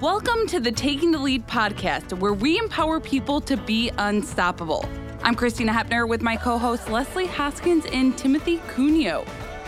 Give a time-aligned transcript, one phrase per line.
[0.00, 4.88] Welcome to the Taking the Lead podcast, where we empower people to be unstoppable.
[5.22, 9.26] I'm Christina Hepner with my co hosts Leslie Haskins and Timothy Cuneo.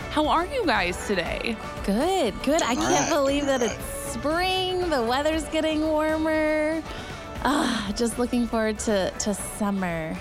[0.09, 1.55] How are you guys today?
[1.85, 2.63] Good, good.
[2.63, 4.89] I can't believe that it's spring.
[4.89, 6.81] The weather's getting warmer.
[7.43, 10.17] Ah, just looking forward to, to summer.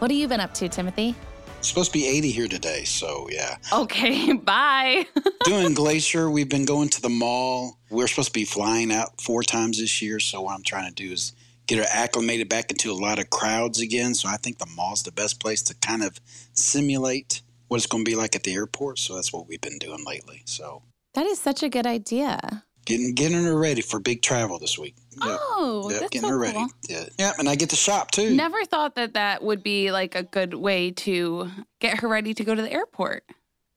[0.00, 1.14] What have you been up to, Timothy?
[1.62, 3.54] It's supposed to be 80 here today, so yeah.
[3.72, 5.06] Okay, bye.
[5.44, 7.78] Doing Glacier, we've been going to the mall.
[7.88, 10.94] We're supposed to be flying out four times this year, so what I'm trying to
[11.06, 11.34] do is
[11.68, 14.14] get her acclimated back into a lot of crowds again.
[14.16, 16.18] So I think the mall's the best place to kind of
[16.52, 18.98] simulate what it's going to be like at the airport.
[18.98, 20.42] So that's what we've been doing lately.
[20.46, 20.82] So
[21.14, 22.64] That is such a good idea.
[22.86, 24.96] getting getting her ready for big travel this week.
[25.20, 25.38] Yep.
[25.40, 26.54] Oh, Yep, that's getting so her ready.
[26.58, 26.68] cool.
[26.88, 27.04] Yeah.
[27.18, 28.34] yeah, and I get to shop too.
[28.34, 32.44] Never thought that that would be like a good way to get her ready to
[32.44, 33.24] go to the airport.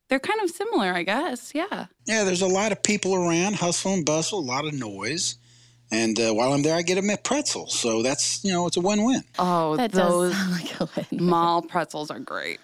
[0.08, 1.52] They're kind of similar, I guess.
[1.54, 1.86] Yeah.
[2.06, 5.36] Yeah, there's a lot of people around, hustle and bustle, a lot of noise.
[5.90, 7.66] And uh, while I'm there, I get a pretzel.
[7.68, 9.22] So that's, you know, it's a win win.
[9.38, 11.24] Oh, That those does sound like a win.
[11.26, 12.58] mall pretzels are great.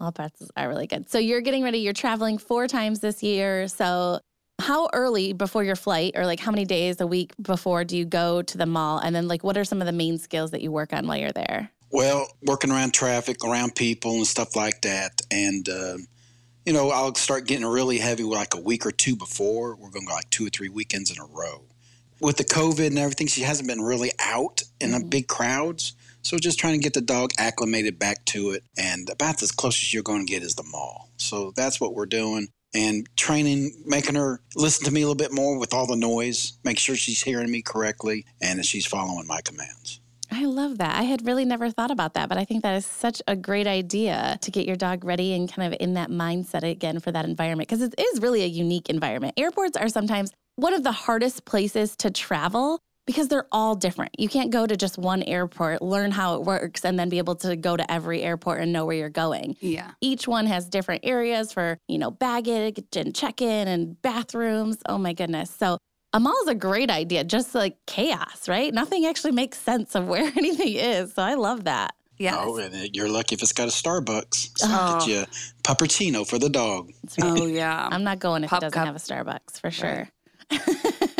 [0.00, 1.08] All pretzels are really good.
[1.08, 1.78] So you're getting ready.
[1.78, 3.68] You're traveling four times this year.
[3.68, 4.20] So
[4.60, 8.04] how early before your flight, or like how many days a week before do you
[8.04, 8.98] go to the mall?
[8.98, 11.16] And then like what are some of the main skills that you work on while
[11.16, 11.70] you're there?
[11.90, 15.20] Well, working around traffic, around people and stuff like that.
[15.30, 15.98] And, uh,
[16.64, 19.74] you know, I'll start getting really heavy like a week or two before.
[19.74, 21.64] We're going to go like two or three weekends in a row.
[22.20, 25.10] With the COVID and everything, she hasn't been really out in the Mhm.
[25.10, 25.94] big crowds.
[26.22, 28.62] So just trying to get the dog acclimated back to it.
[28.78, 31.10] And about as close as you're going to get is the mall.
[31.16, 32.48] So that's what we're doing.
[32.74, 36.54] And training, making her listen to me a little bit more with all the noise,
[36.64, 40.00] make sure she's hearing me correctly and that she's following my commands.
[40.30, 40.96] I love that.
[40.96, 43.66] I had really never thought about that, but I think that is such a great
[43.66, 47.26] idea to get your dog ready and kind of in that mindset again for that
[47.26, 49.34] environment because it is really a unique environment.
[49.36, 54.18] Airports are sometimes one of the hardest places to travel because they're all different.
[54.18, 57.34] You can't go to just one airport, learn how it works, and then be able
[57.36, 59.56] to go to every airport and know where you're going.
[59.60, 59.90] Yeah.
[60.00, 64.78] Each one has different areas for, you know, baggage and check-in and bathrooms.
[64.86, 65.50] Oh my goodness.
[65.50, 65.78] So
[66.12, 68.72] a mall is a great idea, just like chaos, right?
[68.72, 71.14] Nothing actually makes sense of where anything is.
[71.14, 71.94] So I love that.
[72.18, 72.36] Yes.
[72.38, 74.58] Oh, and uh, you're lucky if it's got a Starbucks.
[74.58, 74.98] So Oh.
[75.00, 75.26] Get you a
[75.64, 76.92] puppuccino for the dog.
[77.18, 77.40] Right.
[77.40, 77.88] Oh, yeah.
[77.90, 78.86] I'm not going if Pop it doesn't cup.
[78.86, 80.08] have a Starbucks for sure.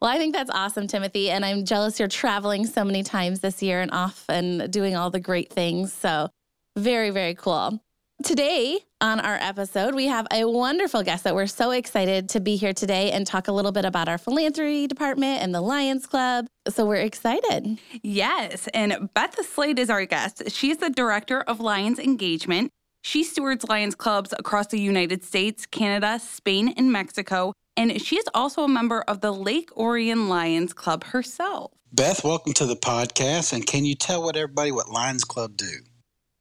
[0.00, 1.30] well, I think that's awesome, Timothy.
[1.30, 5.10] And I'm jealous you're traveling so many times this year and off and doing all
[5.10, 5.92] the great things.
[5.92, 6.30] So,
[6.76, 7.82] very, very cool.
[8.24, 12.56] Today on our episode, we have a wonderful guest that we're so excited to be
[12.56, 16.46] here today and talk a little bit about our philanthropy department and the Lions Club.
[16.68, 17.78] So, we're excited.
[18.02, 20.50] Yes, and Beth Slade is our guest.
[20.50, 22.70] She is the director of Lions Engagement.
[23.02, 27.52] She stewards Lions clubs across the United States, Canada, Spain, and Mexico.
[27.78, 31.70] And she is also a member of the Lake Orion Lions Club herself.
[31.92, 33.52] Beth, welcome to the podcast.
[33.52, 35.70] And can you tell what everybody what Lions Club do?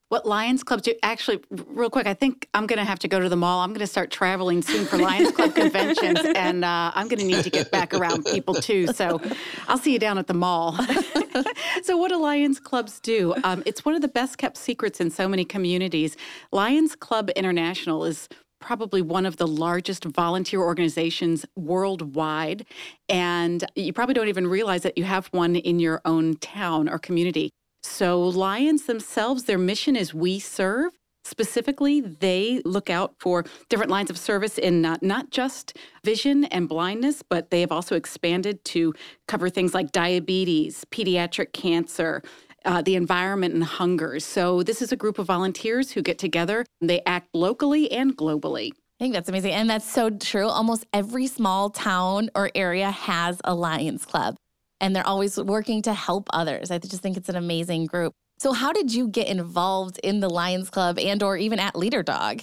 [0.09, 0.95] What Lions Club do?
[1.03, 3.59] Actually, real quick, I think I'm going to have to go to the mall.
[3.59, 7.25] I'm going to start traveling soon for Lions Club conventions, and uh, I'm going to
[7.25, 8.87] need to get back around people too.
[8.87, 9.21] So
[9.67, 10.75] I'll see you down at the mall.
[11.83, 13.35] so, what do Lions Clubs do?
[13.43, 16.17] Um, it's one of the best kept secrets in so many communities.
[16.51, 18.27] Lions Club International is
[18.59, 22.65] probably one of the largest volunteer organizations worldwide.
[23.09, 26.99] And you probably don't even realize that you have one in your own town or
[26.99, 27.51] community.
[27.83, 30.91] So, Lions themselves, their mission is We Serve.
[31.23, 36.69] Specifically, they look out for different lines of service in not, not just vision and
[36.69, 38.93] blindness, but they have also expanded to
[39.27, 42.23] cover things like diabetes, pediatric cancer,
[42.65, 44.19] uh, the environment, and hunger.
[44.19, 46.65] So, this is a group of volunteers who get together.
[46.81, 48.71] They act locally and globally.
[48.71, 49.53] I think that's amazing.
[49.53, 50.47] And that's so true.
[50.47, 54.35] Almost every small town or area has a Lions Club,
[54.81, 56.71] and they're always working to help others.
[56.71, 58.13] I just think it's an amazing group.
[58.39, 62.03] So, how did you get involved in the Lions Club and or even at Leader
[62.03, 62.41] Dog?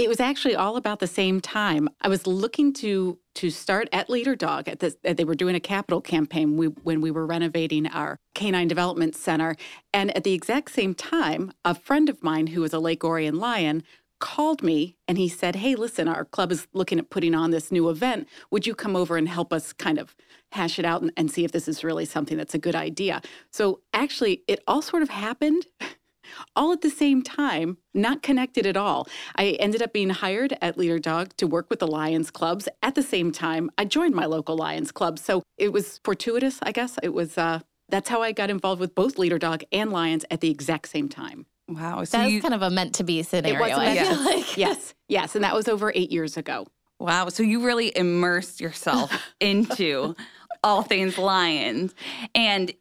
[0.00, 1.86] It was actually all about the same time.
[2.00, 4.66] I was looking to to start at Leader Dog.
[4.66, 8.66] At this, they were doing a capital campaign we, when we were renovating our canine
[8.66, 9.56] development center,
[9.92, 13.36] and at the exact same time, a friend of mine who was a Lake Orion
[13.36, 13.82] Lion
[14.20, 17.70] called me and he said, "Hey, listen, our club is looking at putting on this
[17.70, 18.26] new event.
[18.50, 20.16] Would you come over and help us kind of
[20.52, 23.20] hash it out and, and see if this is really something that's a good idea?"
[23.50, 25.66] So actually, it all sort of happened
[26.56, 29.08] all at the same time, not connected at all.
[29.36, 32.68] I ended up being hired at Leader Dog to work with the Lions clubs.
[32.82, 35.18] At the same time, I joined my local Lions club.
[35.18, 36.98] So it was fortuitous, I guess.
[37.02, 40.40] It was uh, that's how I got involved with both Leader Dog and Lions at
[40.40, 41.46] the exact same time.
[41.68, 42.02] Wow.
[42.04, 43.56] So That's you, kind of a meant to be scenario.
[43.56, 44.56] it was I meant feel to- like.
[44.56, 46.66] yes, yes, and that was over eight years ago.
[46.98, 47.28] wow.
[47.28, 50.16] So you really immersed yourself into
[50.64, 51.94] all things Lions.
[52.34, 52.72] And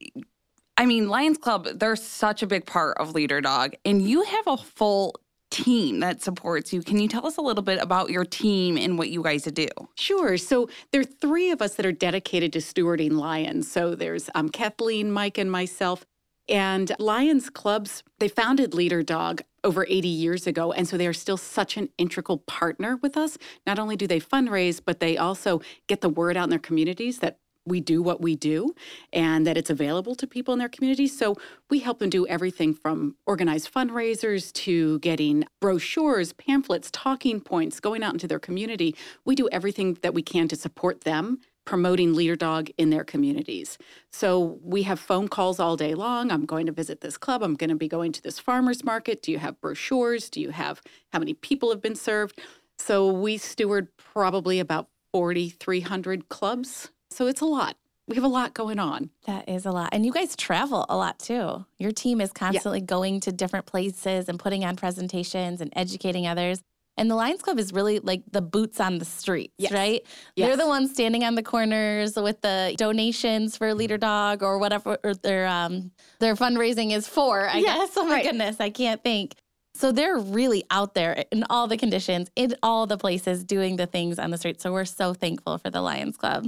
[0.79, 4.47] I mean, Lions Club, they're such a big part of Leader Dog, and you have
[4.47, 5.13] a full
[5.51, 6.81] team that supports you.
[6.81, 9.67] Can you tell us a little bit about your team and what you guys do?
[9.95, 10.37] Sure.
[10.37, 13.69] So there are three of us that are dedicated to stewarding Lions.
[13.69, 16.05] So there's um, Kathleen, Mike, and myself.
[16.47, 20.71] And Lions Clubs, they founded Leader Dog over 80 years ago.
[20.71, 23.37] And so they are still such an integral partner with us.
[23.67, 27.19] Not only do they fundraise, but they also get the word out in their communities
[27.19, 28.73] that we do what we do
[29.13, 31.17] and that it's available to people in their communities.
[31.17, 31.35] So
[31.69, 38.03] we help them do everything from organized fundraisers to getting brochures, pamphlets, talking points, going
[38.03, 38.95] out into their community.
[39.25, 41.39] We do everything that we can to support them
[41.69, 43.77] promoting Leader Dog in their communities.
[44.11, 46.31] So we have phone calls all day long.
[46.31, 47.43] I'm going to visit this club.
[47.43, 49.21] I'm going to be going to this farmer's market.
[49.21, 50.31] Do you have brochures?
[50.31, 50.81] Do you have
[51.13, 52.41] how many people have been served?
[52.79, 56.89] So we steward probably about 4,300 clubs.
[57.11, 57.75] So it's a lot.
[58.07, 59.11] We have a lot going on.
[59.27, 59.89] That is a lot.
[59.91, 61.65] And you guys travel a lot too.
[61.77, 62.85] Your team is constantly yeah.
[62.85, 66.63] going to different places and putting on presentations and educating others.
[66.97, 69.71] And the Lions Club is really like the boots on the streets, yes.
[69.71, 70.01] right?
[70.35, 70.47] Yes.
[70.47, 74.97] They're the ones standing on the corners with the donations for Leader Dog or whatever
[75.03, 77.89] or their um their fundraising is for, I yes, guess.
[77.97, 78.23] Oh my right.
[78.25, 79.35] goodness, I can't think.
[79.75, 83.85] So they're really out there in all the conditions, in all the places, doing the
[83.85, 84.59] things on the street.
[84.59, 86.47] So we're so thankful for the Lions Club.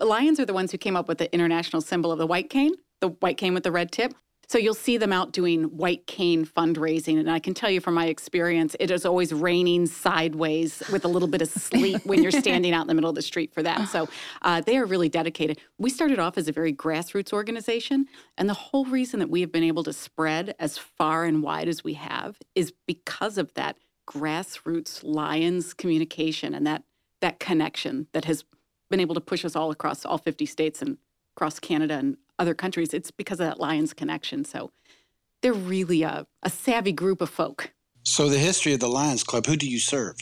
[0.00, 2.72] Lions are the ones who came up with the international symbol of the white cane,
[3.00, 4.14] the white cane with the red tip.
[4.50, 7.20] So you'll see them out doing white cane fundraising.
[7.20, 11.08] And I can tell you from my experience, it is always raining sideways with a
[11.08, 13.62] little bit of sleet when you're standing out in the middle of the street for
[13.62, 13.88] that.
[13.88, 14.08] So
[14.42, 15.60] uh, they are really dedicated.
[15.78, 18.06] We started off as a very grassroots organization.
[18.36, 21.68] And the whole reason that we have been able to spread as far and wide
[21.68, 23.76] as we have is because of that
[24.08, 26.82] grassroots Lions communication and that
[27.20, 28.44] that connection that has
[28.90, 30.98] been able to push us all across all 50 states and
[31.36, 34.44] across Canada and other countries, it's because of that Lions connection.
[34.44, 34.70] So
[35.42, 37.72] they're really a, a savvy group of folk.
[38.02, 40.16] So, the history of the Lions Club, who do you serve?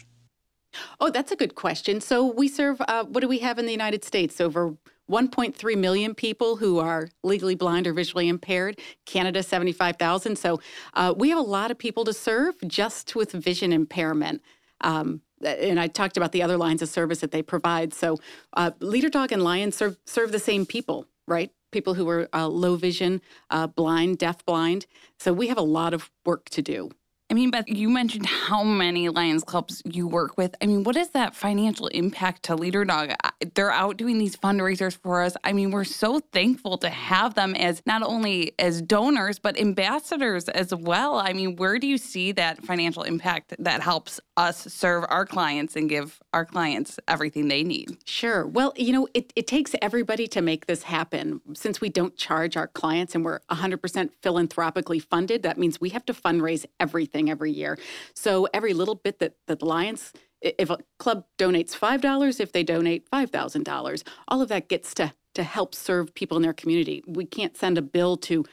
[1.00, 2.00] Oh, that's a good question.
[2.00, 4.40] So, we serve, uh, what do we have in the United States?
[4.40, 4.76] Over
[5.08, 8.78] 1.3 million people who are legally blind or visually impaired.
[9.06, 10.36] Canada, 75,000.
[10.36, 10.60] So,
[10.94, 14.42] uh, we have a lot of people to serve just with vision impairment.
[14.80, 17.94] Um, and I talked about the other lines of service that they provide.
[17.94, 18.18] So,
[18.54, 21.50] uh, Leader Dog and Lion serve serve the same people, right?
[21.70, 23.20] people who are uh, low vision,
[23.50, 24.86] uh, blind, deaf blind.
[25.18, 26.90] So we have a lot of work to do.
[27.30, 30.54] I mean, Beth, you mentioned how many Lions clubs you work with.
[30.62, 33.10] I mean, what is that financial impact to Leader Dog?
[33.54, 35.36] They're out doing these fundraisers for us.
[35.44, 40.48] I mean, we're so thankful to have them as not only as donors, but ambassadors
[40.48, 41.18] as well.
[41.18, 45.76] I mean, where do you see that financial impact that helps us serve our clients
[45.76, 47.96] and give our clients everything they need?
[48.04, 48.46] Sure.
[48.46, 51.40] Well, you know, it, it takes everybody to make this happen.
[51.54, 56.04] Since we don't charge our clients and we're 100% philanthropically funded, that means we have
[56.06, 57.78] to fundraise everything every year.
[58.14, 62.62] So every little bit that, that the Lions, if a club donates $5, if they
[62.62, 67.02] donate $5,000, all of that gets to, to help serve people in their community.
[67.06, 68.44] We can't send a bill to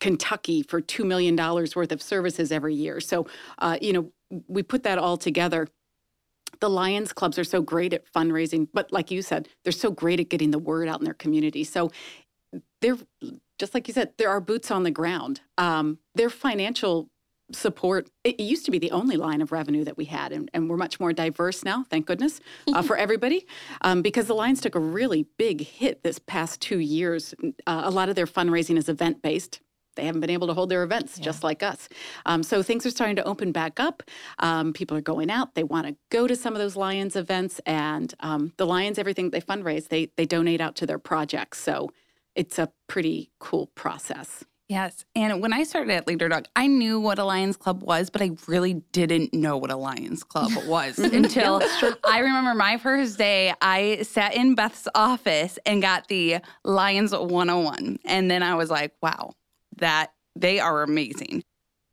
[0.00, 3.00] Kentucky for $2 million worth of services every year.
[3.00, 3.26] So,
[3.58, 4.12] uh, you know,
[4.48, 5.68] we put that all together.
[6.60, 10.20] The Lions clubs are so great at fundraising, but like you said, they're so great
[10.20, 11.64] at getting the word out in their community.
[11.64, 11.90] So
[12.80, 12.98] they're
[13.58, 15.40] just like you said, there are boots on the ground.
[15.58, 17.08] Um, their financial
[17.54, 18.08] support.
[18.24, 20.76] It used to be the only line of revenue that we had, and, and we're
[20.76, 22.40] much more diverse now, thank goodness,
[22.72, 23.46] uh, for everybody,
[23.82, 27.34] um, because the Lions took a really big hit this past two years.
[27.66, 29.60] Uh, a lot of their fundraising is event based.
[29.96, 31.24] They haven't been able to hold their events yeah.
[31.24, 31.88] just like us.
[32.26, 34.02] Um, so things are starting to open back up.
[34.38, 35.54] Um, people are going out.
[35.54, 39.30] They want to go to some of those Lions events, and um, the Lions, everything
[39.30, 41.60] they fundraise, they they donate out to their projects.
[41.60, 41.90] So
[42.34, 44.44] it's a pretty cool process.
[44.68, 45.04] Yes.
[45.14, 48.22] And when I started at Leader Dog, I knew what a Lions Club was, but
[48.22, 51.62] I really didn't know what a Lions Club was until
[52.02, 53.52] I remember my first day.
[53.60, 57.98] I sat in Beth's office and got the Lions 101.
[58.06, 59.34] And then I was like, wow,
[59.76, 61.44] that they are amazing.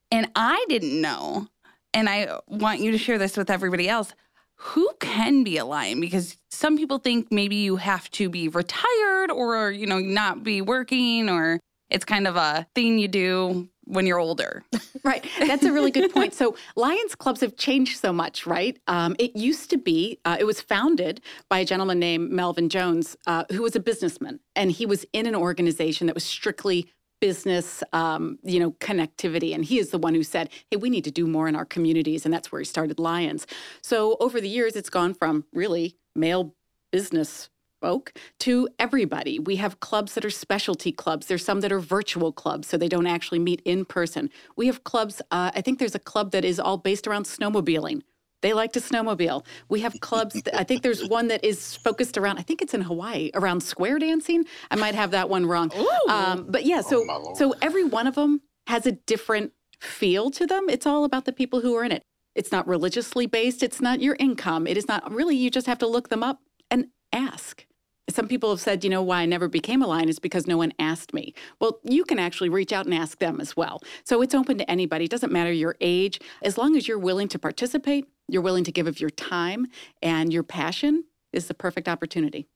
[0.10, 1.48] And I didn't know,
[1.94, 4.14] and I want you to share this with everybody else
[4.56, 9.32] who can be a lion because some people think maybe you have to be retired
[9.32, 11.60] or you know not be working or
[11.92, 14.64] it's kind of a thing you do when you're older.
[15.04, 15.26] right.
[15.40, 16.34] That's a really good point.
[16.34, 18.80] So, Lions clubs have changed so much, right?
[18.88, 23.18] Um, it used to be, uh, it was founded by a gentleman named Melvin Jones,
[23.28, 27.84] uh, who was a businessman, and he was in an organization that was strictly business
[27.94, 31.12] um, you know connectivity and he is the one who said hey we need to
[31.12, 33.46] do more in our communities and that's where he started lions
[33.84, 36.56] so over the years it's gone from really male
[36.92, 39.40] business folk to everybody.
[39.40, 41.28] We have clubs that are specialty clubs.
[41.28, 44.30] There's some that are virtual clubs, so they don't actually meet in person.
[44.58, 48.04] We have clubs, uh, I think there's a club that is all based around snowmobiling.
[48.44, 49.46] They like to snowmobile.
[49.70, 50.42] We have clubs.
[50.44, 52.40] That, I think there's one that is focused around.
[52.40, 54.46] I think it's in Hawaii around square dancing.
[54.72, 55.72] I might have that one wrong.
[56.10, 60.48] Um, but yeah, so Oh, so every one of them has a different feel to
[60.48, 60.70] them.
[60.70, 62.04] It's all about the people who are in it.
[62.36, 63.64] It's not religiously based.
[63.64, 64.68] It's not your income.
[64.68, 65.36] It is not really.
[65.36, 66.40] You just have to look them up
[66.72, 67.66] and ask.
[68.10, 70.58] Some people have said, you know, why I never became a lion is because no
[70.58, 71.34] one asked me.
[71.60, 73.82] Well, you can actually reach out and ask them as well.
[74.04, 75.06] So it's open to anybody.
[75.06, 76.20] It doesn't matter your age.
[76.42, 79.68] As long as you're willing to participate, you're willing to give of your time
[80.02, 82.48] and your passion is the perfect opportunity.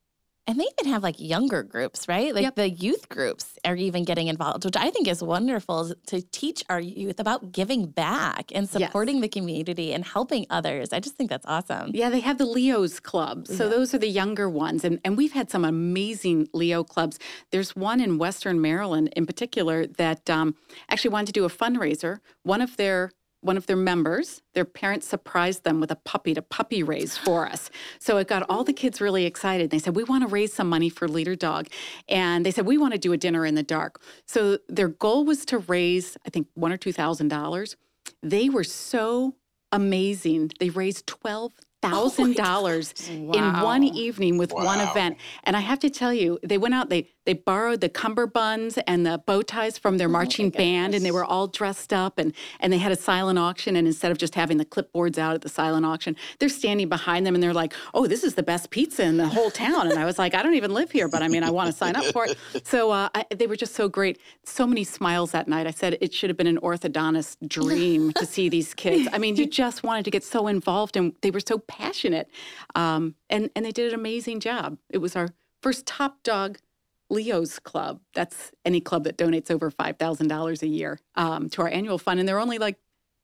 [0.47, 2.33] And they even have like younger groups, right?
[2.33, 2.55] Like Yep.
[2.55, 6.79] the youth groups are even getting involved, which I think is wonderful to teach our
[6.79, 8.71] youth about giving back and Yes.
[8.71, 10.93] supporting the community and helping others.
[10.93, 11.91] I just think that's awesome.
[11.95, 13.55] Yeah, they have the Leo's clubs.
[13.57, 13.69] So Yeah.
[13.71, 14.83] those are the younger ones.
[14.83, 17.17] And, and we've had some amazing Leo clubs.
[17.51, 20.55] There's one in Western Maryland in particular that um,
[20.89, 22.19] actually wanted to do a fundraiser.
[22.43, 23.11] One of their
[23.45, 27.47] one of their members, their parents surprised them with a puppy to puppy raise for
[27.47, 27.69] us.
[27.99, 29.69] So it got all the kids really excited.
[29.69, 31.67] They said, We want to raise some money for Leader Dog.
[32.09, 34.01] And they said, We want to do a dinner in the dark.
[34.25, 37.75] So their goal was to raise, I think, one or two thousand dollars.
[38.21, 39.35] They were so
[39.71, 40.51] amazing.
[40.59, 45.17] They raised twelve thousand dollars oh in one evening with one event.
[45.43, 49.05] And I have to tell you, they went out, they they borrowed the cummerbunds and
[49.05, 52.71] the bow ties from their marching band, and they were all dressed up and and
[52.71, 53.75] they had a silent auction.
[53.75, 57.25] And instead of just having the clipboards out at the silent auction, they're standing behind
[57.25, 59.89] them and they're like, Oh, this is the best pizza in the whole town.
[59.89, 61.75] And I was like, I don't even live here, but I mean I want to
[61.75, 62.37] sign up for it.
[62.63, 64.19] So uh, I, they were just so great.
[64.43, 65.67] So many smiles that night.
[65.67, 69.07] I said it should have been an orthodontist dream to see these kids.
[69.11, 72.29] I mean, you just wanted to get so involved, and they were so passionate,
[72.75, 74.77] um, and and they did an amazing job.
[74.89, 75.29] It was our
[75.61, 76.59] first top dog.
[77.09, 78.01] Leo's Club.
[78.13, 81.97] That's any club that donates over five thousand dollars a year um, to our annual
[81.97, 82.77] fund, and there are only like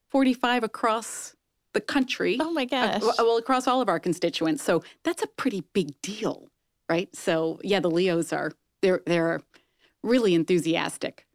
[0.09, 1.35] forty-five across
[1.73, 2.38] the country.
[2.39, 2.93] Oh my Uh, gosh.
[3.01, 4.61] w- well, across all of our constituents.
[4.63, 6.50] So that's a pretty big deal,
[6.89, 7.13] right?
[7.15, 9.41] So yeah, the Leos are they're they're
[10.03, 11.25] really enthusiastic.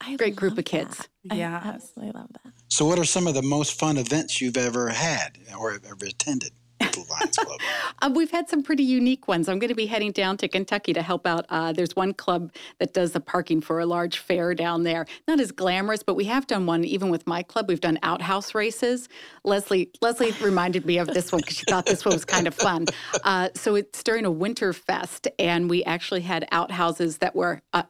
[0.00, 0.96] I great group of kids.
[0.96, 1.08] that.
[1.30, 2.52] I absolutely love that.
[2.68, 6.52] So, what are some of the most fun events you've ever had or ever attended
[6.52, 7.60] at Lions Club?
[8.02, 9.46] Uh, we've had some pretty unique ones.
[9.46, 11.44] I'm going to be heading down to Kentucky to help out.
[11.50, 15.04] Uh, there's one club that does the parking for a large fair down there.
[15.28, 17.68] Not as glamorous, but we have done one even with my club.
[17.68, 19.10] We've done outhouse races.
[19.44, 22.54] Leslie Leslie reminded me of this one because she thought this one was kind of
[22.54, 22.86] fun.
[23.22, 27.60] Uh, so it's during a winter fest, and we actually had outhouses that were.
[27.74, 27.82] Uh,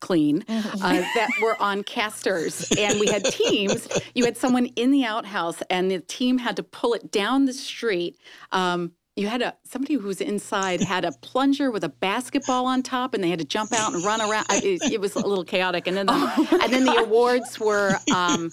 [0.00, 2.70] clean uh, that were on casters.
[2.78, 3.88] And we had teams.
[4.14, 7.52] You had someone in the outhouse and the team had to pull it down the
[7.52, 8.18] street.
[8.52, 12.84] Um, you had a somebody who was inside had a plunger with a basketball on
[12.84, 14.46] top and they had to jump out and run around.
[14.50, 15.88] It, it was a little chaotic.
[15.88, 18.50] And then the, and then the awards were um,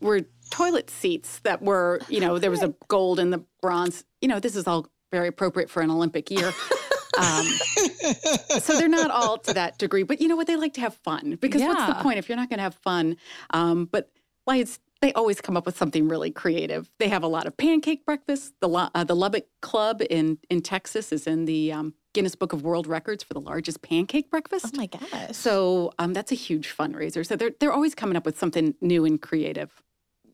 [0.00, 4.04] were toilet seats that were you know there was a gold and the bronze.
[4.22, 6.52] You know this is all very appropriate for an olympic year
[7.18, 7.46] um,
[8.60, 10.46] so they're not all to that degree, but you know what?
[10.46, 12.74] They like to have fun because what's the point if you're not going to have
[12.76, 13.16] fun?
[13.50, 14.10] Um, but
[14.46, 16.90] Lions, they always come up with something really creative.
[16.98, 18.52] They have a lot of pancake breakfasts.
[18.60, 22.62] The uh, the Lubbock Club in in Texas is in the um, Guinness Book of
[22.62, 24.66] World Records for the largest pancake breakfast.
[24.74, 25.32] Oh my gosh.
[25.32, 27.26] so um, that's a huge fundraiser.
[27.26, 29.82] So they're they're always coming up with something new and creative.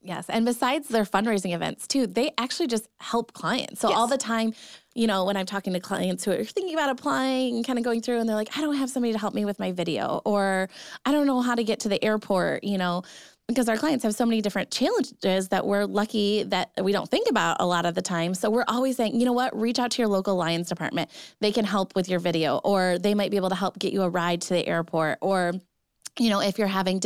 [0.09, 0.31] Yes.
[0.31, 3.81] And besides their fundraising events too, they actually just help clients.
[3.81, 4.55] So all the time,
[4.95, 7.85] you know, when I'm talking to clients who are thinking about applying and kind of
[7.85, 10.23] going through and they're like, I don't have somebody to help me with my video
[10.25, 10.71] or
[11.05, 13.03] I don't know how to get to the airport, you know,
[13.49, 17.29] because our clients have so many different challenges that we're lucky that we don't think
[17.29, 18.33] about a lot of the time.
[18.33, 21.11] So we're always saying, you know what, reach out to your local Lions department.
[21.41, 24.05] They can help with your video or they might be able to help get you
[24.05, 25.53] a ride to the airport or
[26.19, 26.99] you know, if you're having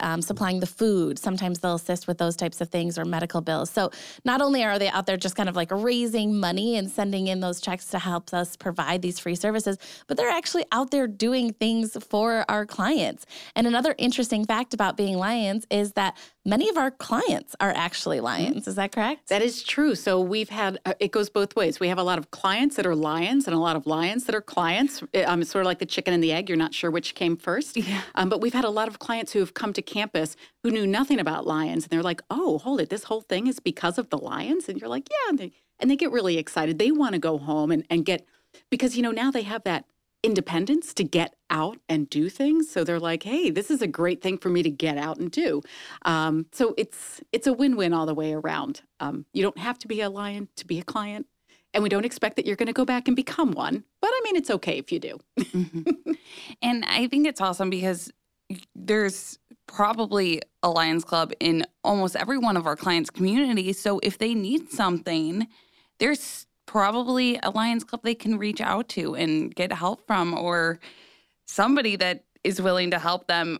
[0.00, 3.70] um, supplying the food, sometimes they'll assist with those types of things or medical bills.
[3.70, 3.90] So
[4.24, 7.40] not only are they out there just kind of like raising money and sending in
[7.40, 11.52] those checks to help us provide these free services, but they're actually out there doing
[11.52, 13.26] things for our clients.
[13.54, 18.20] And another interesting fact about being Lions is that many of our clients are actually
[18.20, 18.66] Lions.
[18.66, 19.28] Is that correct?
[19.28, 19.94] That is true.
[19.94, 21.80] So we've had uh, it goes both ways.
[21.80, 24.34] We have a lot of clients that are lions and a lot of lions that
[24.34, 25.02] are clients.
[25.26, 26.48] Um, it's sort of like the chicken and the egg.
[26.48, 27.76] You're not sure which came first.
[28.14, 30.86] Um, but we've had a lot of clients who have come to campus who knew
[30.86, 32.90] nothing about lions, and they're like, "Oh, hold it!
[32.90, 35.90] This whole thing is because of the lions." And you're like, "Yeah," and they, and
[35.90, 36.78] they get really excited.
[36.78, 38.26] They want to go home and and get
[38.70, 39.84] because you know now they have that
[40.22, 42.70] independence to get out and do things.
[42.70, 45.30] So they're like, "Hey, this is a great thing for me to get out and
[45.30, 45.62] do."
[46.04, 48.82] Um, so it's it's a win-win all the way around.
[49.00, 51.26] Um, you don't have to be a lion to be a client,
[51.74, 53.84] And we don't expect that you're going to go back and become one.
[54.02, 55.18] But I mean, it's okay if you do.
[55.38, 56.12] Mm-hmm.
[56.62, 58.10] and I think it's awesome because
[58.74, 59.38] there's
[59.72, 63.78] probably a Lions Club in almost every one of our clients' communities.
[63.78, 65.46] So if they need something,
[66.00, 70.80] there's probably a Lions Club they can reach out to and get help from, or
[71.46, 73.58] somebody that is willing to help them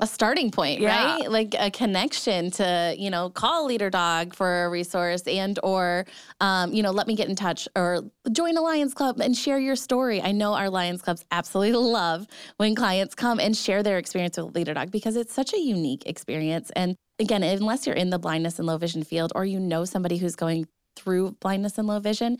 [0.00, 1.18] a starting point, Yeah.
[1.18, 1.30] right?
[1.30, 6.04] Like a connection to, you know, call Leader Dog for a resource and or
[6.40, 9.58] um, you know, let me get in touch or join a Lions Club and share
[9.58, 10.20] your story.
[10.20, 14.54] I know our Lions Clubs absolutely love when clients come and share their experience with
[14.54, 16.70] Leader Dog because it's such a unique experience.
[16.74, 20.16] And again, unless you're in the blindness and low vision field or you know somebody
[20.16, 22.38] who's going through blindness and low vision,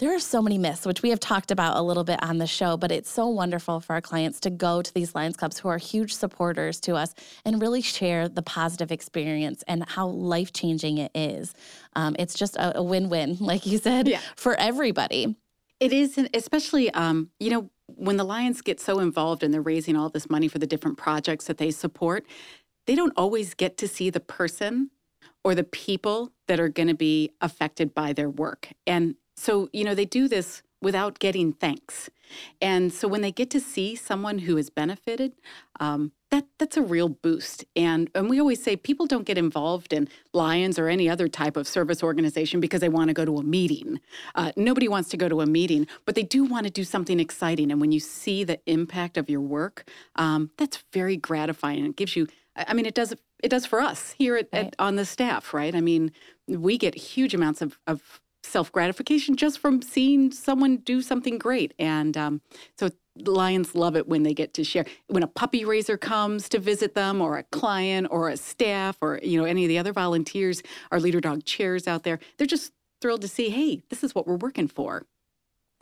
[0.00, 2.48] there are so many myths, which we have talked about a little bit on the
[2.48, 5.68] show, but it's so wonderful for our clients to go to these Lions Clubs who
[5.68, 10.98] are huge supporters to us and really share the positive experience and how life changing
[10.98, 11.54] it is.
[11.94, 14.20] Um, it's just a, a win win, like you said, Yeah.
[14.34, 15.36] for everybody.
[15.78, 19.94] It is, especially, um, you know, when the Lions get so involved and they're raising
[19.94, 22.26] all this money for the different projects that they support,
[22.88, 24.90] they don't always get to see the person
[25.44, 28.70] or the people that are going to be affected by their work.
[28.88, 32.10] And so, you know, they do this without getting thanks.
[32.60, 35.32] And so when they get to see someone who has benefited,
[35.80, 37.64] um, that that's a real boost.
[37.76, 41.56] And and we always say people don't get involved in Lions or any other type
[41.56, 44.00] of service organization because they want to go to a meeting.
[44.34, 47.20] Uh, nobody wants to go to a meeting, but they do want to do something
[47.20, 47.70] exciting.
[47.70, 51.86] And when you see the impact of your work, um, that's very gratifying.
[51.86, 52.26] It gives you.
[52.56, 53.14] I mean, it does.
[53.42, 54.66] It does for us here at, Right.
[54.66, 55.74] at on the staff, right?
[55.74, 56.10] I mean,
[56.48, 61.74] we get huge amounts of, of self gratification just from seeing someone do something great.
[61.78, 62.40] And um,
[62.78, 64.84] so Lions love it when they get to share.
[65.06, 69.20] When a puppy raiser comes to visit them, or a client, or a staff, or
[69.22, 72.72] you know any of the other volunteers, our leader dog chairs out there, they're just
[73.00, 73.50] thrilled to see.
[73.50, 75.06] Hey, this is what we're working for.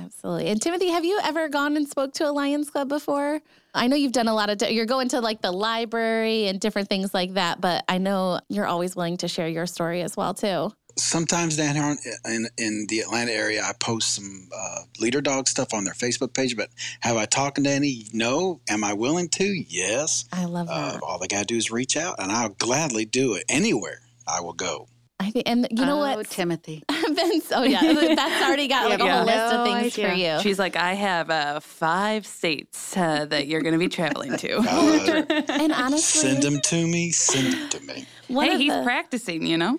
[0.01, 0.49] Absolutely.
[0.49, 3.41] And Timothy, have you ever gone and spoke to a Lions Club before?
[3.75, 6.89] I know you've done a lot of, you're going to like the library and different
[6.89, 10.35] things like that, but I know you're always willing to share your story as well,
[10.35, 10.73] too.
[10.97, 15.73] Sometimes down here in, in the Atlanta area, I post some uh, leader dog stuff
[15.75, 16.57] on their Facebook page.
[16.57, 18.07] But have I talked to any?
[18.13, 18.61] No.
[18.69, 19.45] Am I willing to?
[19.45, 20.25] Yes.
[20.33, 21.03] I love Uh, that.
[21.03, 24.01] all they got to do is reach out, and I'll gladly do it anywhere.
[24.27, 24.89] I will go.
[25.21, 26.29] I think, and you know oh, what?
[26.31, 26.83] Timothy.
[26.91, 27.81] Vince, oh yeah,
[28.17, 29.17] that's already got like a Yeah.
[29.19, 30.41] whole list of No things for you.
[30.41, 34.57] She's like, I have uh, five states uh, that you're going to be traveling to.
[34.59, 37.13] Uh, and honestly, send them to me.
[37.13, 38.07] Send them to me.
[38.29, 39.79] one, hey, he's the, practicing, you know?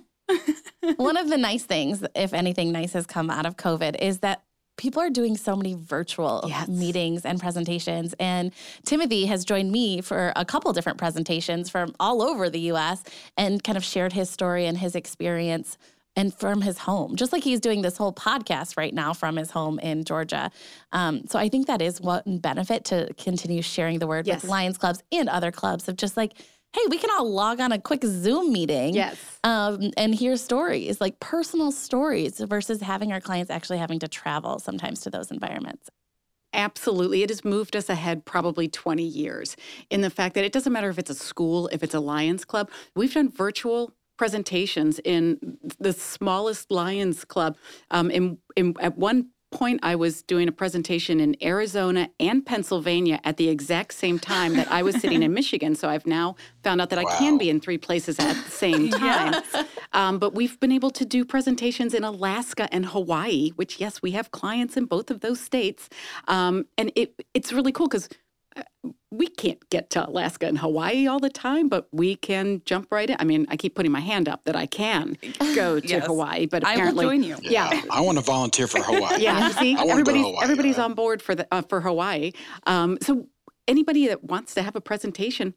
[0.98, 4.44] One of the nice things, if anything nice has come out of COVID, is that
[4.78, 6.68] people are doing so many virtual Yes.
[6.68, 8.14] meetings and presentations.
[8.20, 8.52] And
[8.86, 13.04] Timothy has joined me for a couple different presentations from all over the US
[13.38, 15.78] and kind of shared his story and his experience
[16.16, 19.50] and from his home, just like he's doing this whole podcast right now from his
[19.52, 20.52] home in Georgia.
[20.92, 24.42] Um, so I think that is one benefit to continue sharing the word Yes.
[24.44, 26.34] with Lions clubs and other clubs of just like,
[26.74, 29.18] hey, we can all log on a quick Zoom meeting Yes.
[29.44, 34.60] um, and hear stories, like personal stories, versus having our clients actually having to travel
[34.60, 35.90] sometimes to those environments.
[36.54, 37.24] Absolutely.
[37.24, 39.56] It has moved us ahead probably 20 years
[39.90, 42.46] in the fact that it doesn't matter if it's a school, if it's a Lions
[42.46, 42.70] Club.
[42.96, 47.58] We've done virtual presentations in the smallest Lions Club.
[47.90, 53.20] Um, in, in, at one point, I was doing a presentation in Arizona and Pennsylvania
[53.24, 55.76] at the exact same time that I was sitting in Michigan.
[55.76, 58.89] So I've now found out that I can be in three places at the same
[59.06, 59.42] time.
[59.94, 64.12] Um, but we've been able to do presentations in Alaska and Hawaii, which, yes, we
[64.12, 65.88] have clients in both of those states.
[66.28, 68.10] Um, and it, it's really cool because
[69.13, 73.10] we can't get to Alaska and Hawaii all the time, but we can jump right
[73.10, 73.15] in.
[73.19, 75.17] I mean, I keep putting my hand up that I can
[75.56, 76.06] go to Yes.
[76.08, 77.38] Hawaii, but I will apparently, join you.
[77.41, 77.82] Yeah.
[77.91, 79.21] I want to volunteer for Hawaii.
[79.21, 79.49] yeah.
[79.49, 80.84] See, I wanna go to everybody's Hawaii, everybody's yeah.
[80.86, 82.32] on board for the uh, for Hawaii.
[82.65, 83.28] Um, so
[83.67, 85.54] anybody that wants to have a presentation.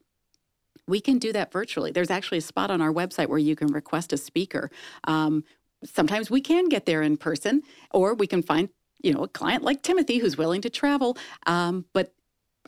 [0.89, 1.91] We can do that virtually.
[1.91, 4.71] There's actually a spot on our website where you can request a speaker.
[5.05, 5.43] Um,
[5.85, 8.69] sometimes we can get there in person, or we can find,
[9.03, 11.17] you know, a client like Timothy who's willing to travel.
[11.47, 12.13] Um, but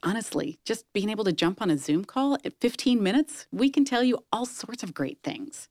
[0.03, 3.85] honestly, just being able to jump on a Zoom call at 15 minutes, we can
[3.85, 5.69] tell you all sorts of great things.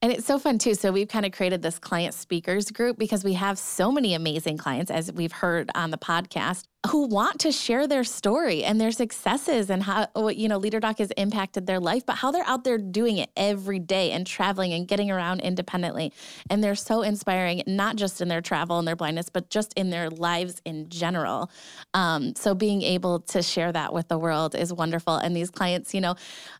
[0.00, 0.74] And it's so fun too.
[0.74, 4.56] So we've kind of created this client speakers group because we have so many amazing
[4.56, 8.92] clients, as we've heard on the podcast, who want to share their story and their
[8.92, 12.62] successes and how you know Leader Dog has impacted their life, but how they're out
[12.62, 16.12] there doing it every day and traveling and getting around independently.
[16.48, 19.90] And they're so inspiring, not just in their travel and their blindness, but just in
[19.90, 21.50] their lives in general.
[21.94, 25.16] Um, so being able to share that with the world is wonderful.
[25.16, 26.14] And these clients, you know,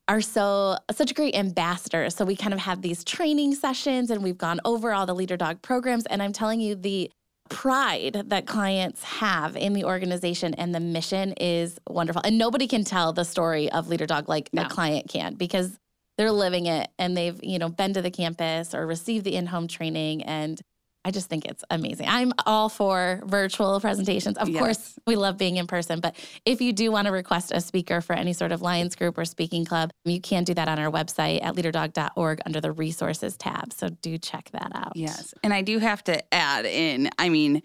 [0.09, 2.17] are so such great ambassadors.
[2.17, 5.37] So we kind of have these training sessions and we've gone over all the leader
[5.37, 6.07] dog programs.
[6.07, 7.09] And I'm telling you, the
[7.49, 12.23] pride that clients have in the organization and the mission is wonderful.
[12.25, 14.63] And nobody can tell the story of Leader Dog like No.
[14.63, 15.79] a client can because
[16.17, 19.69] they're living it and they've, you know, been to the campus or received the in-home
[19.69, 20.61] training and
[21.05, 22.07] I just think it's amazing.
[22.09, 24.37] I'm all for virtual presentations.
[24.37, 24.59] Of Yes.
[24.59, 28.01] course, we love being in person, but if you do want to request a speaker
[28.01, 30.91] for any sort of Lions group or speaking club, you can do that on our
[30.91, 33.73] website at leaderdog.org under the resources tab.
[33.73, 34.93] So do check that out.
[34.97, 35.33] Yes.
[35.43, 37.63] And I do have to add in, I mean,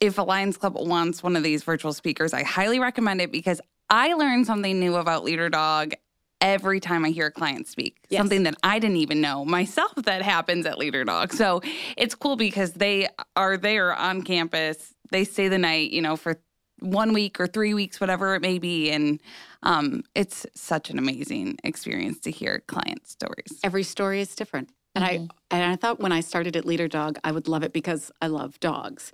[0.00, 3.60] if a Lions Club wants one of these virtual speakers, I highly recommend it because
[3.90, 5.92] I learn something new about Leader Dog
[6.42, 7.96] every time I hear a client speak.
[8.10, 8.18] Yes.
[8.18, 11.32] Something that I didn't even know myself that happens at Leader Dog.
[11.32, 11.62] So
[11.96, 14.92] it's cool because they are there on campus.
[15.10, 16.40] They stay the night, you know, for
[16.80, 18.90] one week or three weeks, whatever it may be.
[18.90, 19.20] And
[19.62, 23.60] um, it's such an amazing experience to hear client stories.
[23.62, 24.70] Every story is different.
[24.94, 27.72] And I and I thought when I started at Leader Dog, I would love it
[27.72, 29.10] because I love dogs.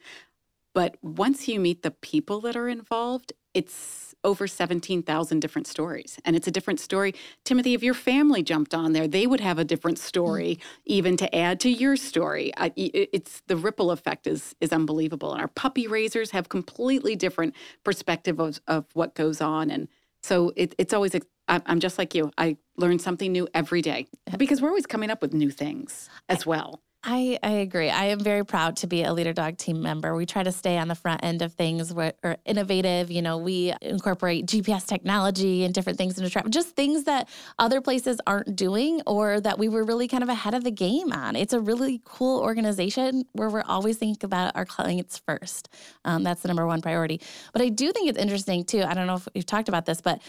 [0.74, 6.18] But once you meet the people that are involved, it's over 17,000 different stories.
[6.24, 7.12] And it's a different story.
[7.44, 10.62] Timothy, if your family jumped on there, they would have a different story mm.
[10.86, 12.52] even to add to your story.
[12.56, 15.32] I, it's the ripple effect is is unbelievable.
[15.32, 19.70] And our puppy raisers have completely different perspective of, of what goes on.
[19.70, 19.88] And
[20.22, 21.14] so it, it's always,
[21.48, 22.30] I'm just like you.
[22.36, 26.44] I learn something new every day because we're always coming up with new things as
[26.44, 26.82] well.
[27.04, 27.90] I, I agree.
[27.90, 30.16] I am very proud to be a Leader Dog team member.
[30.16, 33.08] We try to stay on the front end of things where are innovative.
[33.08, 37.80] You know, we incorporate GPS technology and different things into travel, just things that other
[37.80, 41.36] places aren't doing or that we were really kind of ahead of the game on.
[41.36, 45.68] It's a really cool organization where we're always thinking about our clients first.
[46.04, 47.20] Um, that's the number one priority.
[47.52, 48.82] But I do think it's interesting too.
[48.82, 50.20] I don't know if we've talked about this, but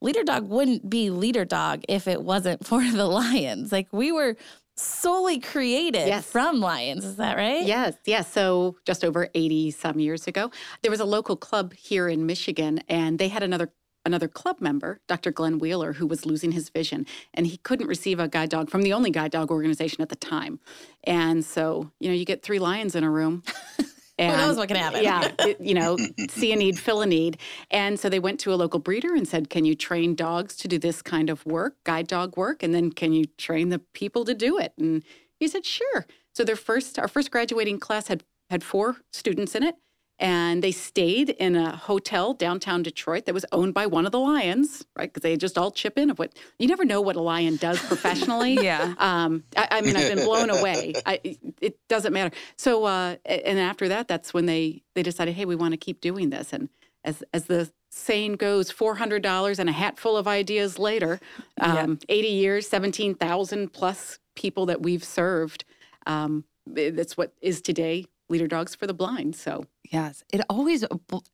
[0.00, 3.70] Leader Dog wouldn't be Leader Dog if it wasn't for the Lions.
[3.70, 4.36] Like we were
[4.76, 6.26] solely created Yes.
[6.26, 7.04] from Lions.
[7.04, 7.64] Is that right?
[7.66, 8.30] Yes, yes.
[8.30, 10.50] So just over 80 some years ago,
[10.82, 13.72] there was a local club here in Michigan, and they had another
[14.04, 15.32] another club member, Dr.
[15.32, 18.82] Glenn Wheeler, who was losing his vision, and he couldn't receive a guide dog from
[18.82, 20.60] the only guide dog organization at the time.
[21.02, 23.42] And so, you know, you get three lions in a room.
[24.18, 25.02] Who knows what can happen?
[25.02, 25.96] Yeah, it- you know,
[26.30, 27.38] see a need, fill a need.
[27.70, 30.68] And so they went to a local breeder and said, Can you train dogs to
[30.68, 32.62] do this kind of work, guide dog work?
[32.62, 34.72] And then can you train the people to do it?
[34.78, 35.02] And
[35.38, 36.06] he said, Sure.
[36.34, 39.74] So their first, our first graduating class had had four students in it.
[40.18, 44.18] And they stayed in a hotel downtown Detroit that was owned by one of the
[44.18, 45.12] lions, right?
[45.12, 47.78] Because they just all chip in of what you never know what a lion does
[47.80, 48.54] professionally.
[48.62, 48.94] Yeah.
[48.98, 50.94] Um, I, I mean, I've been blown away.
[51.04, 51.20] I,
[51.60, 52.34] it doesn't matter.
[52.56, 56.00] So, uh, and after that, that's when they they decided, hey, we want to keep
[56.00, 56.52] doing this.
[56.54, 56.70] And
[57.04, 61.20] as as the saying goes, four hundred dollars and a hat full of ideas later,
[61.58, 61.82] Yeah.
[61.82, 65.64] um, eighty years, seventeen thousand plus people that we've served.
[66.06, 69.36] Um, that's what is today Leader Dogs for the Blind.
[69.36, 70.84] So Yes, it always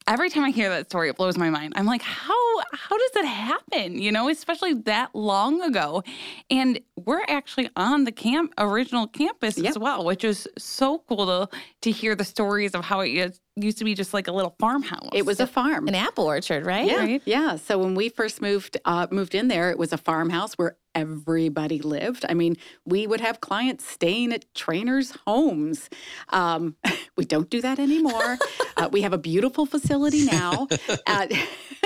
[0.06, 1.72] every time I hear that story, it blows my mind.
[1.76, 2.34] I'm like, how
[2.72, 3.98] how does that happen?
[4.00, 6.02] You know, especially that long ago,
[6.50, 9.70] and we're actually on the camp original campus Yeah.
[9.70, 13.40] as well, which is so cool to to hear the stories of how it is-
[13.56, 15.10] used to be just like a little farmhouse.
[15.12, 15.88] it was a farm.
[15.88, 16.86] An apple orchard, right?
[16.86, 17.22] Yeah, right?
[17.24, 17.56] yeah.
[17.56, 21.80] So when we first moved uh, moved in there, it was a farmhouse where everybody
[21.80, 22.24] lived.
[22.28, 25.88] I mean, we would have clients staying at trainers' homes.
[26.30, 26.76] Um,
[27.16, 28.38] we don't do that anymore.
[28.76, 30.68] uh, we have a beautiful facility now,
[31.06, 31.26] uh,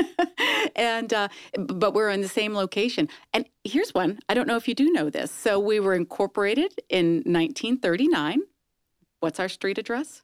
[0.76, 3.08] and uh, but we're in the same location.
[3.32, 4.20] And here's one.
[4.28, 5.30] I don't know if you do know this.
[5.30, 8.42] So we were incorporated in 1939.
[9.20, 10.22] What's our street address?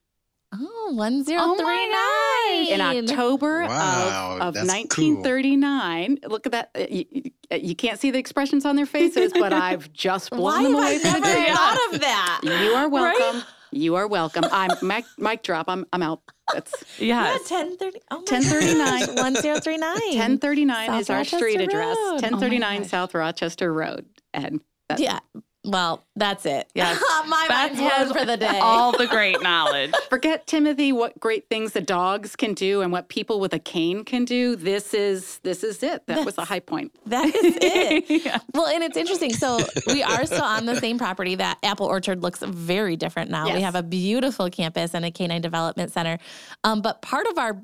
[0.55, 2.69] Oh, 1039.
[2.69, 6.19] in October Wow, of, of that's 1939.
[6.29, 6.71] Look at that.
[6.77, 10.43] Uh, You, you- you can't see the expressions on their faces, but I've just blown
[10.43, 11.53] Why them have away I for the never day.
[11.53, 12.41] thought of that?
[12.45, 13.43] You are welcome.
[13.73, 14.45] You are welcome.
[14.51, 15.67] I'm mic, mic drop.
[15.69, 16.23] I'm I'm out.
[16.55, 17.51] That's Yeah, yes.
[17.51, 18.01] 1030.
[18.11, 19.01] Oh my 1039.
[19.01, 19.93] gosh, 1039.
[19.93, 21.97] 1039 South is our street address.
[21.97, 21.97] Road.
[21.99, 22.91] Oh my 1039 gosh.
[22.91, 24.07] South Rochester Road.
[24.33, 25.19] And that's Yeah.
[25.65, 26.69] Well, that's it.
[26.75, 27.01] Yes.
[27.29, 28.59] My Beth mind's blown for the day.
[28.61, 29.93] all the great knowledge.
[30.11, 34.05] forget Timothy what great things the dogs can do and what people with a cane
[34.05, 34.57] can do.
[34.57, 36.05] This is this is it.
[36.07, 36.93] That was the high point.
[37.07, 38.23] That is it.
[38.25, 38.39] Yeah.
[38.55, 39.33] Well, and it's interesting.
[39.33, 41.35] So we are still on the same property.
[41.37, 43.53] That apple orchard looks very different now.
[43.53, 46.19] We have a beautiful campus and a canine development center.
[46.65, 47.63] Um, but part of our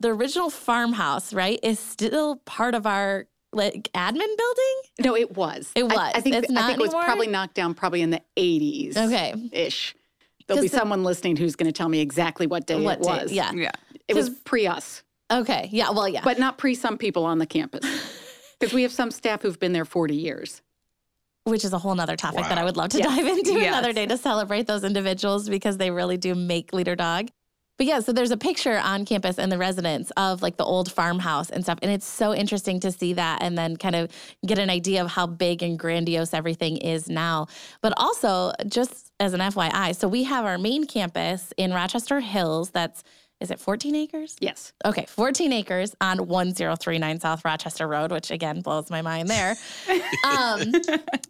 [0.00, 4.76] the original farmhouse, right, is still part of our like admin building.
[5.00, 5.70] No, it was.
[5.74, 5.92] It was.
[5.96, 7.04] I, think It's I think it was anymore?
[7.04, 8.96] probably knocked down probably in the 80s.
[8.96, 9.34] Okay.
[9.52, 9.94] Ish.
[10.46, 13.02] There'll be the- someone listening who's going to tell me exactly what day What it
[13.02, 13.32] day- was.
[13.32, 13.52] Yeah.
[13.52, 13.70] Yeah.
[14.08, 15.68] It was pre us, Okay.
[15.72, 15.90] Yeah.
[15.90, 16.22] Well, yeah.
[16.24, 17.84] but not pre some people on the campus.
[18.58, 20.60] Because we have some staff who've been there 40 years.
[21.44, 23.06] which is a whole nother topic that I would love to Yes.
[23.16, 23.68] dive into Yes.
[23.68, 27.28] another day to celebrate those individuals because they really do make Leader Dog.
[27.80, 30.92] But yeah, so there's a picture on campus and the residence of like the old
[30.92, 31.78] farmhouse and stuff.
[31.80, 34.10] And it's so interesting to see that and then kind of
[34.44, 37.46] get an idea of how big and grandiose everything is now.
[37.80, 42.68] But also, just as an FYI, so we have our main campus in Rochester Hills
[42.68, 43.02] that's
[43.40, 44.36] is it 14 acres?
[44.40, 44.72] Yes.
[44.84, 49.56] Okay, 14 acres on 1039 South Rochester Road, which again blows my mind there.
[50.30, 50.72] um,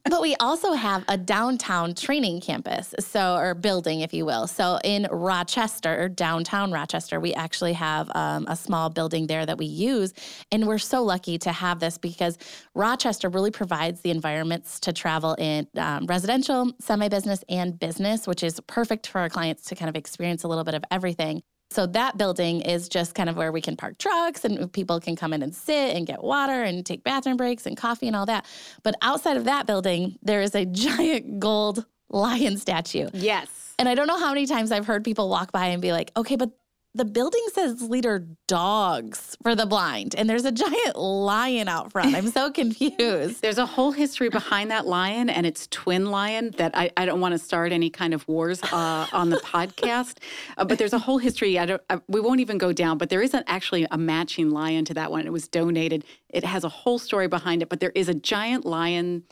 [0.04, 4.48] but we also have a downtown training campus, so or building, if you will.
[4.48, 9.66] So in Rochester, downtown Rochester, we actually have um, a small building there that we
[9.66, 10.12] use,
[10.50, 12.38] and we're so lucky to have this because
[12.74, 18.58] Rochester really provides the environments to travel in um, residential, semi-business, and business, which is
[18.66, 21.42] perfect for our clients to kind of experience a little bit of everything.
[21.70, 25.14] So that building is just kind of where we can park trucks and people can
[25.14, 28.26] come in and sit and get water and take bathroom breaks and coffee and all
[28.26, 28.44] that.
[28.82, 33.08] But outside of that building, there is a giant gold lion statue.
[33.12, 33.74] Yes.
[33.78, 36.10] And I don't know how many times I've heard people walk by and be like,
[36.16, 36.50] okay, but
[36.94, 42.16] the building says leader dogs for the blind, and there's a giant lion out front.
[42.16, 43.42] I'm so confused.
[43.42, 47.20] There's a whole history behind that lion and its twin lion that I, I don't
[47.20, 50.18] want to start any kind of wars uh, on the podcast,
[50.58, 51.58] uh, but there's a whole history.
[51.58, 51.82] I don't.
[51.88, 55.12] I, we won't even go down, but there isn't actually a matching lion to that
[55.12, 55.26] one.
[55.26, 56.04] It was donated.
[56.28, 59.22] It has a whole story behind it, but there is a giant lion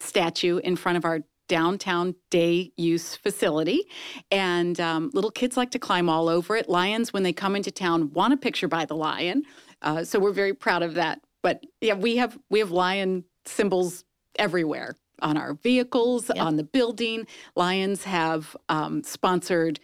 [0.00, 3.84] statue in front of our downtown day use facility.
[4.30, 6.68] And um, little kids like to climb all over it.
[6.68, 9.44] Lions, when they come into town, want a picture by the lion.
[9.82, 11.20] Uh, so we're very proud of that.
[11.42, 14.04] But yeah, we have we have lion symbols
[14.38, 16.44] everywhere on our vehicles, yep.
[16.44, 17.26] on the building.
[17.56, 19.80] Lions have um, sponsored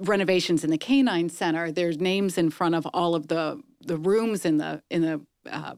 [0.00, 1.72] renovations in the canine center.
[1.72, 5.20] There's names in front of all of the the rooms in the in the
[5.50, 5.74] uh,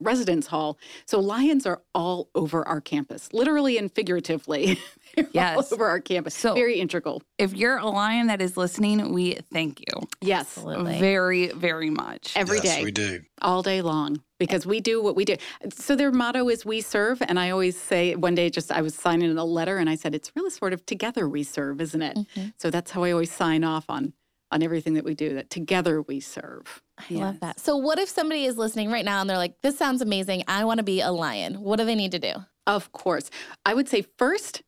[0.00, 0.78] residence hall.
[1.06, 4.78] So lions are all over our campus, literally and figuratively.
[5.32, 5.56] yes.
[5.56, 6.34] all over our campus.
[6.34, 7.22] So very integral.
[7.38, 10.06] If you're a lion that is listening, we thank you.
[10.20, 10.56] Yes.
[10.56, 10.98] Absolutely.
[10.98, 12.32] Very, very much.
[12.36, 12.84] Every yes, day.
[12.84, 13.20] we do.
[13.42, 15.36] All day long because we do what we do.
[15.70, 17.22] So their motto is we serve.
[17.22, 20.14] And I always say one day just I was signing a letter and I said,
[20.14, 22.16] it's really sort of together we serve, isn't it?
[22.16, 22.48] Mm-hmm.
[22.56, 24.14] So that's how I always sign off on
[24.50, 26.82] on everything that we do, that together we serve.
[26.98, 27.20] I yes.
[27.20, 27.60] love that.
[27.60, 30.44] So, what if somebody is listening right now and they're like, this sounds amazing.
[30.48, 31.60] I want to be a lion.
[31.60, 32.32] What do they need to do?
[32.66, 33.30] Of course.
[33.64, 34.62] I would say first,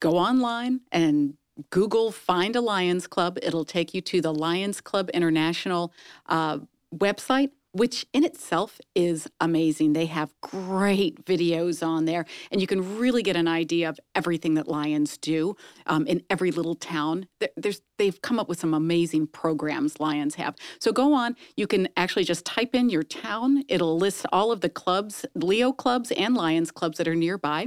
[0.00, 1.34] go online and
[1.70, 3.38] Google Find a Lions Club.
[3.42, 5.92] It'll take you to the Lions Club International
[6.26, 6.58] uh,
[6.94, 9.92] website which in itself is amazing.
[9.92, 14.54] They have great videos on there, and you can really get an idea of everything
[14.54, 17.26] that Lions do um, in every little town.
[17.56, 20.56] There's, they've come up with some amazing programs, Lions have.
[20.80, 24.60] So go on, you can actually just type in your town, it'll list all of
[24.60, 27.66] the clubs, Leo clubs and Lions clubs that are nearby.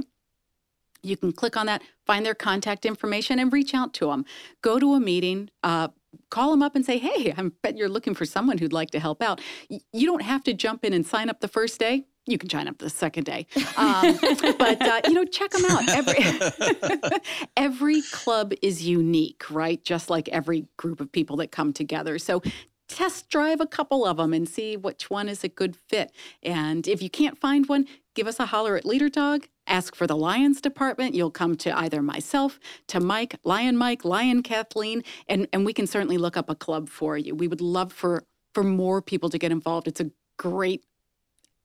[1.02, 4.24] You can click on that, find their contact information, and reach out to them.
[4.62, 5.88] Go to a meeting, uh,
[6.30, 9.00] call them up and say, hey, I bet you're looking for someone who'd like to
[9.00, 9.40] help out.
[9.68, 12.06] You don't have to jump in and sign up the first day.
[12.26, 13.46] You can sign up the second day.
[13.76, 14.16] Um,
[14.58, 15.88] but, uh, you know, check them out.
[15.88, 17.20] Every,
[17.56, 19.82] every club is unique, right?
[19.84, 22.18] Just like every group of people that come together.
[22.18, 22.42] So
[22.88, 26.12] test drive a couple of them and see which one is a good fit.
[26.42, 29.48] And if you can't find one, give us a holler at Leader Dog.
[29.66, 31.14] Ask for the Lions department.
[31.14, 35.86] You'll come to either myself, to Mike, Lion Mike, Lion Kathleen, and, and we can
[35.86, 37.34] certainly look up a club for you.
[37.34, 39.88] We would love for for more people to get involved.
[39.88, 40.84] It's a great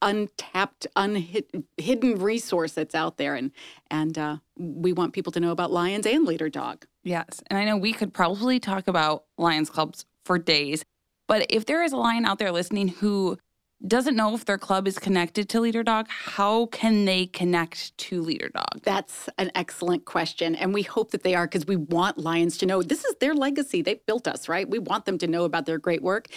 [0.02, 3.52] untapped, unhidden resource that's out there, and
[3.90, 6.86] and uh, we want people to know about lions and leader dog.
[7.04, 10.86] Yes, and I know we could probably talk about lions clubs for days,
[11.28, 13.38] but if there is a lion out there listening who
[13.86, 18.22] doesn't know if their club is connected to Leader Dog, how can they connect to
[18.22, 18.82] Leader Dog?
[18.84, 20.56] That's an excellent question.
[20.56, 23.36] And we hope that they are because we want Lions to know this is their
[23.36, 23.82] legacy.
[23.82, 24.68] They built us, right?
[24.68, 26.28] We want them to know about their great work.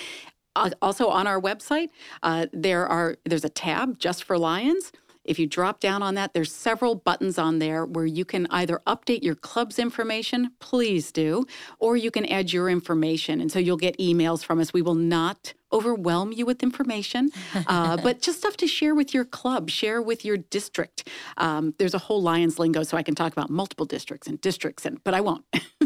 [0.57, 1.89] Uh, also on our website,
[2.23, 4.93] uh, there are there's a tab just for Lions.
[5.25, 8.81] If you drop down on that, there's several buttons on there where you can either
[8.87, 11.47] update your club's information, please do,
[11.79, 13.41] or you can add your information.
[13.41, 14.73] And so you'll get emails from us.
[14.73, 17.31] We will not overwhelm you with information,
[17.67, 21.09] uh, but just stuff to share with your club, share with your district.
[21.37, 24.85] Um, there's a whole Lions lingo, so I can talk about multiple districts and districts,
[24.85, 25.45] and but I won't.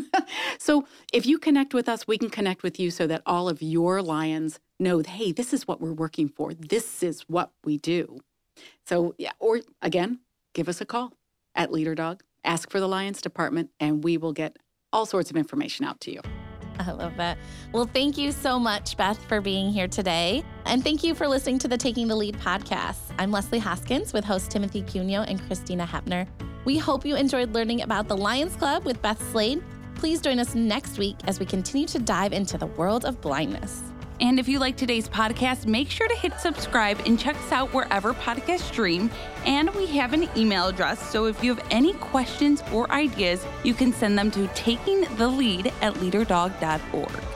[0.58, 3.62] so if you connect with us, we can connect with you so that all of
[3.62, 6.54] your Lions know, hey, this is what we're working for.
[6.54, 8.20] This is what we do.
[8.86, 10.20] So, yeah, or again,
[10.54, 11.12] give us a call
[11.54, 14.58] at Leader Dog, ask for the Lions Department, and we will get
[14.92, 16.20] all sorts of information out to you.
[16.78, 17.38] I love that.
[17.72, 20.44] Well, thank you so much, Beth, for being here today.
[20.66, 22.98] And thank you for listening to the Taking the Lead podcast.
[23.18, 26.26] I'm Leslie Hoskins with host Timothy Cuneo and Christina Hepner.
[26.64, 29.62] We hope you enjoyed learning about the Lions Club with Beth Slade.
[29.94, 33.82] Please join us next week as we continue to dive into the world of blindness.
[34.20, 37.74] And if you like today's podcast, make sure to hit subscribe and check us out
[37.74, 39.10] wherever podcasts stream.
[39.44, 43.74] And we have an email address, so if you have any questions or ideas, you
[43.74, 47.33] can send them to takingthelead at leaderdog.org.